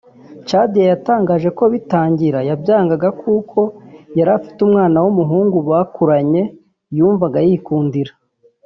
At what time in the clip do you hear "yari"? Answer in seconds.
4.17-4.31